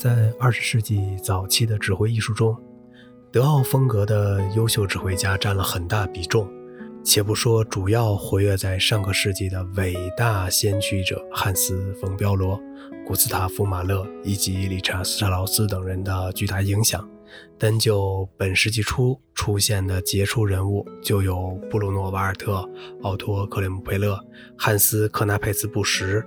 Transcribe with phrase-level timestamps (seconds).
[0.00, 2.56] 在二十世纪早期的指挥艺术中，
[3.30, 6.50] 德奥风格的优秀指挥家占了很大比重。
[7.04, 12.58] 且不说主要活跃在上个世纪的伟大先驱者汉斯·冯·彪罗、
[13.06, 17.06] 古斯塔夫·马勒以及理查·斯特劳斯等人的巨大影响，
[17.58, 22.66] 单就本世纪初出现的杰出人物，就有布鲁诺·瓦尔特、
[23.02, 24.18] 奥托·克雷姆佩勒、
[24.56, 26.24] 汉斯·克纳佩茨布什、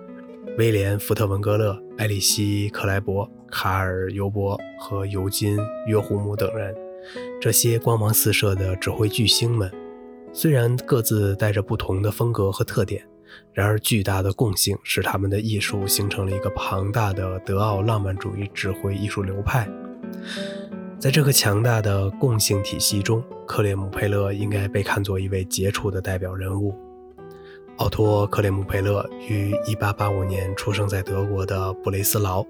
[0.59, 6.75] 威廉·福特文格勒、艾里希·克莱伯、卡尔·尤伯和尤金·约胡姆等人。
[7.39, 9.71] 这些光芒四射的指挥巨星们。
[10.33, 13.05] 虽然各自带着不同的风格和特点，
[13.53, 19.69] 然而巨大的共性使他们的艺术形成了一个庞大的德奥浪漫主义指挥艺术流派。
[20.97, 26.73] 在这个强大的共性体系中，克列姆佩勒应该被看作一位杰出的代表人物。
[27.77, 32.45] 奥托·克列姆佩勒于1885年出生在德国的布雷斯劳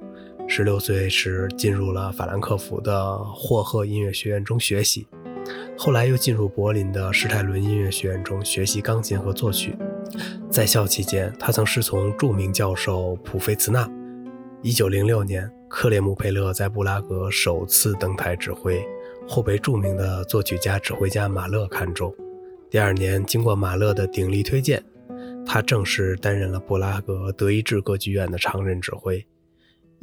[0.47, 5.07] ，16岁时进入了法兰克福的霍赫音乐学院中学习。
[5.77, 9.75] 后来又进入柏林的施泰伦音乐学院中学习钢琴和作曲。
[10.49, 13.89] 在校期间，他曾师从著名教授普菲茨纳。
[14.61, 18.81] 1906年，克列姆佩勒在布拉格首次登台指挥，
[19.27, 22.13] 后被著名的作曲家、指挥家马勒看中。
[22.69, 24.81] 第二年，经过马勒的鼎力推荐，
[25.45, 29.25] 他正式担任了布拉格德意志歌剧院的常任指挥。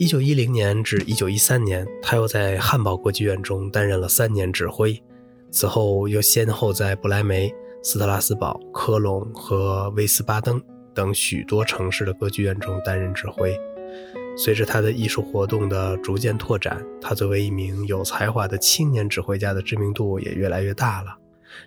[0.00, 4.98] 1910年至1913年，他又在汉堡歌剧院中担任了三年指挥。
[5.50, 10.58] 此后又先后在不来梅、斯特拉斯堡、科隆和威斯巴登
[10.94, 13.54] 等许多城市的歌剧院中担任指挥。
[14.38, 21.18] 随着他的艺术活动的逐渐拓展，他作为一名有才华的青年指挥家的知名度也越来越大了。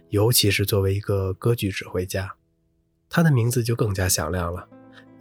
[0.09, 2.33] 尤其是作为一个歌剧指挥家，
[3.07, 4.67] 他的名字就更加响亮了。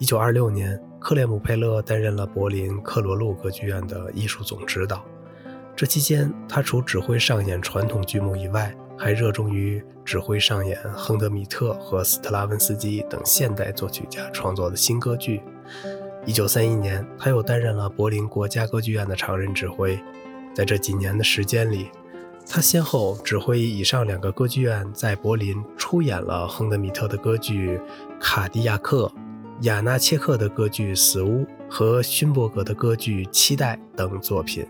[0.02, 5.04] 1926年，克列姆佩勒担任了柏林克罗路歌剧院的艺术总指导。
[5.76, 15.40] 这期间，他除指挥上演传统剧目以外，还热衷于指挥上演亨德米特和斯特拉文斯基等现代作曲家创作的新歌剧。
[16.26, 19.96] 1931年，他又担任了柏林国家歌剧院的常任指挥。
[20.52, 21.88] 在这几年的时间里，
[22.44, 27.78] 他先后指挥以上两个歌剧院在柏林出演了亨德米特的歌剧
[28.18, 29.06] 《卡迪亚克》、
[29.62, 34.66] 亚纳切克的歌剧《死屋》和勋伯格的歌剧《期待》等作品。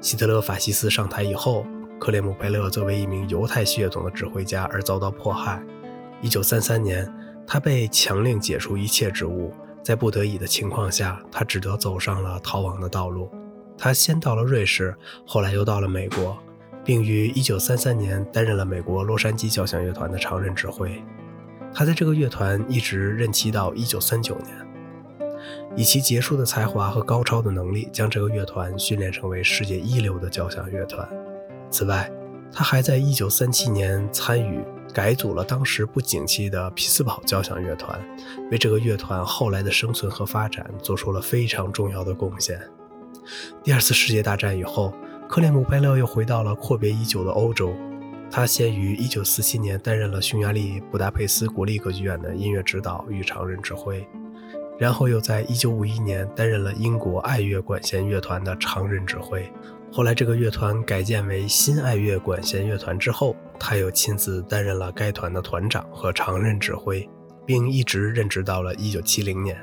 [0.00, 1.64] 希特勒法西斯上台以后，
[2.00, 5.62] 克列姆佩勒作为一名犹太血统的指挥家而遭到迫害。
[6.24, 7.14] 1933年，
[7.46, 9.52] 他被强令解除一切职务，
[9.84, 13.30] 在不得已的情况下，他只得走上了逃亡的道路。
[13.78, 16.36] 他先到了瑞士，后来又到了美国，
[16.84, 21.00] 并于1933年担任了美国洛杉矶交响乐团的常任指挥。
[21.74, 24.56] 他在这个乐团一直任期到1939年。
[25.76, 31.06] 以其杰出的才华和高超的能力，将这个乐团训练成为世界一流的交响乐团。
[31.68, 32.08] 此外，
[32.52, 38.00] 他还在1937年参与改组了当时不景气的匹兹堡交响乐团，
[38.52, 42.60] 为这个乐团后来的生存和发展做出了非常重要的贡献。
[43.64, 44.94] 第二次世界大战以后，
[45.28, 47.74] 克列姆佩勒又回到了阔别已久的欧洲。
[48.36, 54.04] 他先于1947年担任了匈牙利布达佩斯国立歌剧院的音乐指导与常任指挥。
[54.76, 59.48] 然后又在1951年担任了英国爱乐管弦乐团的常任指挥。
[59.92, 67.08] 后来这个乐团改建为新爱乐管弦乐团之后，他又亲自担任了该团的团长和常任指挥，
[67.46, 69.56] 并一直任职到了1970年。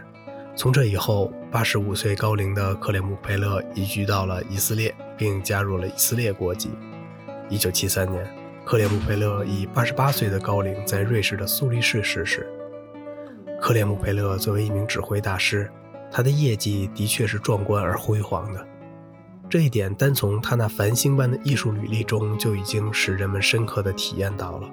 [0.56, 6.70] 从这以后，85岁高龄的克里姆佩勒移居到了以色列，并加入了以色列国籍。
[7.50, 8.26] 1973年，
[8.72, 12.48] 克列姆佩勒以88岁的高龄在瑞士的苏黎世逝世。
[13.60, 15.70] 克列姆佩勒作为一名指挥大师，
[16.10, 18.66] 他的业绩的确是壮观而辉煌的。
[19.50, 24.70] 这一点单从他那繁星般的艺术履历中就已经使人们深刻地体验到了，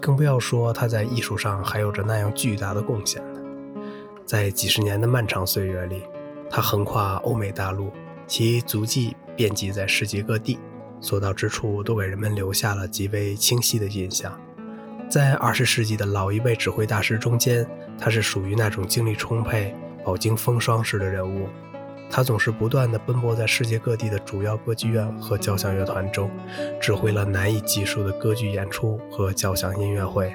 [0.00, 3.40] 更不要说他在艺术上还有着那样巨大的贡献了。
[4.24, 6.04] 在几十年的漫长岁月里，
[6.48, 7.90] 他横跨欧美大陆，
[8.24, 10.60] 其足迹遍及在世界各地，
[11.02, 14.32] 所到之处都给人们留下了极为清晰的印象。
[15.10, 17.66] 在二十世纪的老一辈指挥大师中间，
[17.98, 21.46] 他是属于那种精力充沛、饱经风霜式的人物。
[22.08, 26.30] 他总是不断地奔波在世界各地的主要歌剧院和交响乐团中，
[26.80, 30.34] 指挥了难以计数的歌剧演出和交响音乐会。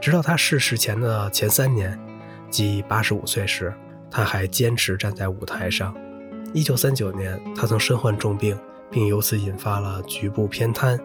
[0.00, 1.98] 直到他逝世前的前三年，
[2.50, 3.72] 即八十五岁时，
[4.10, 5.94] 他还坚持站在舞台上。
[6.54, 8.58] 一九三九年，他曾身患重病，
[8.92, 10.96] 并由此引发了局部偏瘫。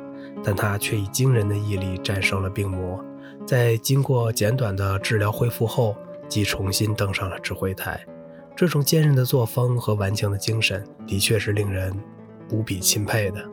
[0.44, 3.04] 但他却以惊人的毅力战胜了病魔，
[3.44, 5.98] 在经过简短的治疗恢复后，
[6.30, 8.00] 即重新登上了指挥台。
[8.56, 11.92] 这种坚韧的作风和顽强的精神，的确是令人
[12.52, 13.44] 无比钦佩的。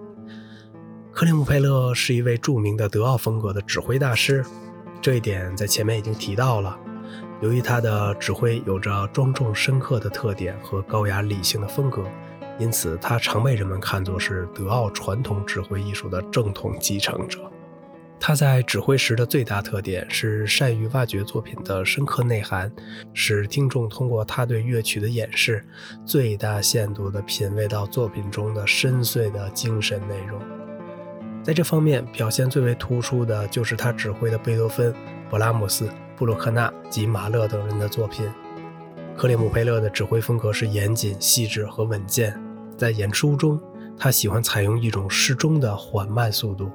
[1.11, 4.45] 克里姆佩勒是一位著名的德奥风格的指挥大师，
[5.01, 6.79] 这一点在前面已经提到了。
[7.41, 12.05] 由于他的指挥有着庄重深刻的特点和高雅理性的风格，
[12.59, 17.41] 因此他常被人们看作是德奥传统指挥艺术的正统继承者。
[18.21, 22.73] 他在指挥时的最大特点是善于挖掘作品的深刻内涵，
[23.13, 25.63] 使听众通过他对乐曲的演示，
[26.07, 30.41] 最大限度地品味到作品中的深邃的精神内容。
[31.43, 34.95] 在这方面表现最为突出的就是他指挥的贝多芬、
[35.31, 38.27] 勃拉姆斯、布鲁克纳及马勒等人的作品。
[39.15, 42.35] 克里姆佩勒的指挥风格是严谨、细致和稳健，
[42.77, 43.61] 在演出中，
[43.97, 46.71] 他喜欢采用一种适中的缓慢速度，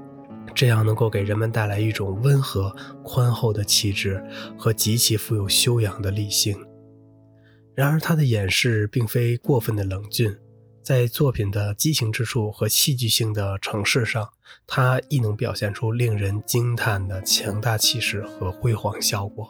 [0.55, 4.23] 这样能够给人们带来一种温和、宽厚的气质
[4.57, 6.57] 和极其富有修养的理性。
[7.75, 10.35] 然而，他的演示并非过分的冷峻。
[10.81, 14.27] 在作品的激情之处和戏剧性的城市上，
[14.65, 19.47] 他亦能表现出令人惊叹的强大气势和辉煌效果。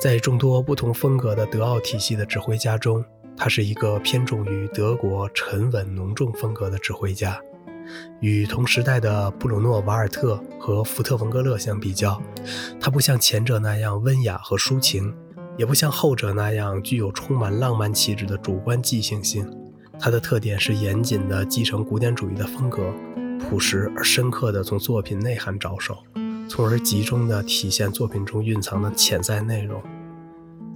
[0.00, 3.04] 在众多不同风格的德奥体系的指挥家中，
[3.36, 7.38] 他是一个偏重于德国沉稳浓重风格的指挥家。
[8.20, 12.20] 与同时代的布鲁诺·瓦尔特和福特·冯格勒相比较，
[12.80, 15.14] 他不像前者那样温雅和抒情，
[15.58, 19.46] 也不像后者那样具有充满浪漫气质的主观即兴性。
[20.00, 22.90] 他的特点是严谨地继承古典主义的风格，
[23.38, 25.98] 朴实而深刻地从作品内涵着手，
[26.48, 29.82] 从而集中地体现作品中蕴藏的潜在内容。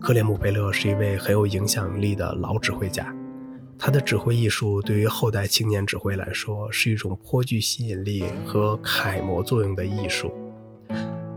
[0.01, 3.13] 克列姆贝勒是一位很有影响力的老指挥家，
[3.77, 10.33] 他的指挥艺术对于后代青年指挥来说是一种颇具吸引力和楷模作用的艺术。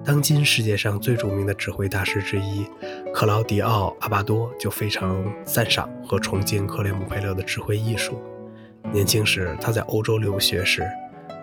[0.04, 2.66] 当今世界上最著名的指挥大师之一，
[3.14, 8.22] 克劳迪奥·阿巴多就非常赞赏和崇敬克雷姆佩勒的指挥艺术。
[8.92, 10.84] 年轻时，他在欧洲留学时，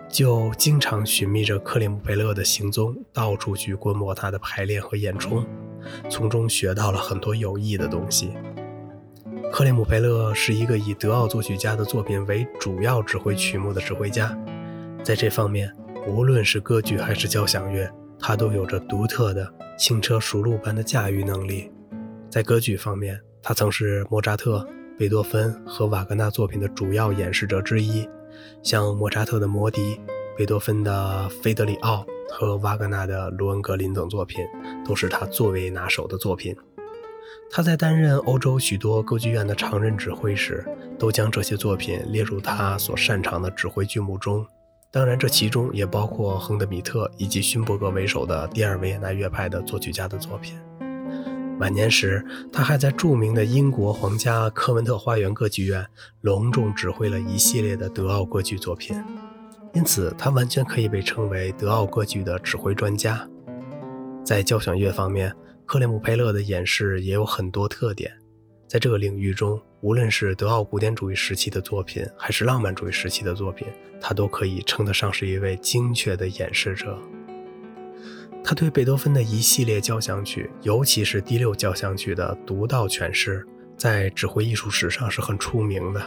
[0.09, 5.43] 就经常寻觅着克里姆佩勒的行踪，到处去观摩他的排练和演出，
[6.09, 8.33] 从中学到了很多有益的东西。
[9.51, 14.37] 克里姆佩勒是一个以德奥作曲家的作品为主要指挥曲目的指挥家，
[15.03, 15.71] 在这方面，
[16.07, 17.89] 无论是歌剧还是交响乐。
[18.19, 21.71] 他都有着独特的轻车熟路般的驾驭能力。
[22.29, 24.67] 在歌剧方面，他曾是莫扎特、
[24.97, 28.07] 贝多芬和瓦格纳作品的主要演示者之一。
[28.61, 29.95] 像莫扎特的《魔笛》、
[30.37, 34.45] 贝多芬的《菲德里奥》和瓦格纳的《罗恩格林》等作品，
[34.85, 36.55] 都是他最为拿手的作品。
[37.51, 40.63] 他在担任欧洲许多歌剧院的常任指挥时，
[40.97, 44.45] 都将这些作品列入他所擅长的指挥剧目中。
[44.91, 50.57] 当然，这其中也包括亨德米特以及勋伯格为首的第二维也纳乐派的作曲家的作品。
[51.59, 55.85] 晚年时，他还在著名的英国皇家科文特花园歌剧院
[56.21, 58.95] 隆重指挥了一系列的德奥歌剧作品，
[59.73, 63.27] 因此他完全可以被称为德奥歌剧的指挥专家。
[64.23, 65.33] 在交响乐方面，
[65.65, 68.11] 克里姆佩勒的演示也有很多特点。
[68.67, 73.67] 在这个领域中，无论是德奥古典主义时期的作品，还是浪漫主义时期的作品，
[73.99, 76.97] 他都可以称得上是一位精确的演示者。
[78.43, 83.45] 他对贝多芬的一系列交响曲，尤其是第六交响曲的独到诠释，
[83.75, 86.01] 在指挥艺术史上是很出名的。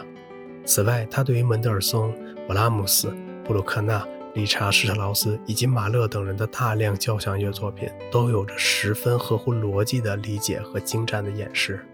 [0.65, 2.13] 此外，他对于门德尔松、
[2.47, 3.13] 勃拉姆斯、
[3.45, 11.85] 布鲁克纳、理查施特劳斯以及马勒等人的大量交响乐作品，都有着十分合乎逻辑的理解和精湛的演示。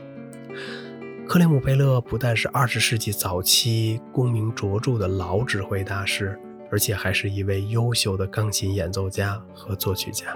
[1.28, 6.40] 克里姆贝勒不但是二十世纪早期功名卓著的老指挥大师，
[6.72, 10.36] 而且还是一位优秀的钢琴演奏家和作曲家。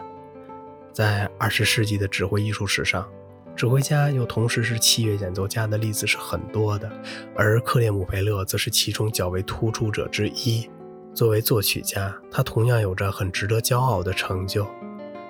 [0.91, 3.07] 在二十世纪的指挥艺术史上，
[3.55, 6.91] 指挥家又同时是器乐演奏家的例子是很多的，
[7.35, 10.69] 而克列姆贝勒则是其中较为突出者之一。
[11.13, 14.67] 作为作曲家，他同样有着很值得骄傲的成就。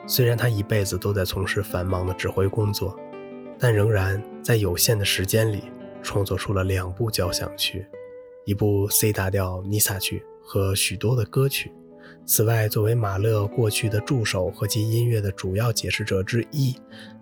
[0.08, 2.98] 虽然他一辈子都在从事繁忙的指挥工作。
[3.60, 5.64] 但仍然在有限的时间里
[6.02, 7.86] 创作出了两部交响曲，
[8.44, 11.72] 一部 C 大调弥撒曲和许多的歌曲。
[12.26, 16.76] 此外，作为马勒过去的助手和其音乐的主要解释者之一，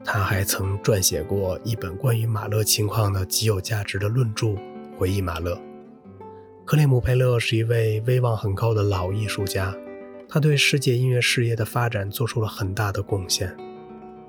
[0.04, 4.48] 他还曾撰写过一本关于马勒情况的极有价值的论著
[4.98, 5.54] 《回忆马勒》。
[6.72, 9.76] 克里姆佩勒是一位威望很高的老艺术家，
[10.30, 13.54] 他对世界音乐事业的发展做出了很大的贡献。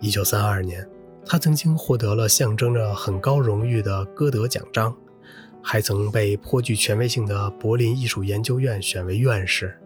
[0.00, 0.84] 一九三二年。
[1.24, 4.92] 他曾经获得了象征着很高荣誉的歌德奖章，
[5.62, 9.78] 还曾被颇具权威性的柏林艺术研究院选为院士。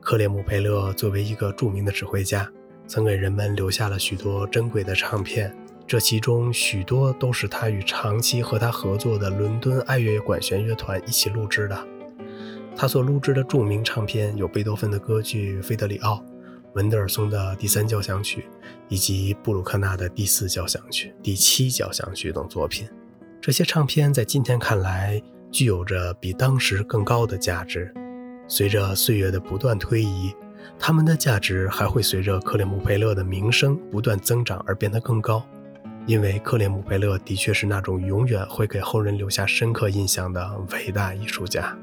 [0.00, 2.48] 克列姆佩勒作为一个著名的指挥家，
[2.86, 5.52] 曾给人们留下了许多珍贵的唱片，
[5.90, 11.76] 这其中许多都是他与长期和他合作的伦敦爱乐管弦乐团一起录制的。
[12.76, 16.14] 他所录制的著名唱片有贝多芬的歌剧《费德里奥》、
[16.72, 18.44] 门德尔松的第三交响曲，
[18.88, 22.88] 以及布鲁克纳的第四交响曲、第七交响曲等作品。
[23.40, 25.20] 这些唱片在今天看来
[25.50, 27.92] 具有着比当时更高的价值。
[28.46, 30.32] 随着岁月的不断推移，
[30.78, 35.44] 他们的价值还会随着克里姆佩勒的名声不断增长而变得更高。
[36.06, 41.76] 因为克里姆佩勒的确是那种永远会给后人留下深刻印象的伟大艺术家。